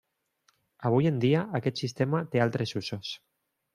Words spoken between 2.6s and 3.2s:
usos.